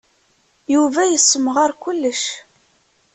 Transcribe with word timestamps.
Yuba 0.73 1.01
yessemɣar 1.05 1.71
kullec. 1.81 2.23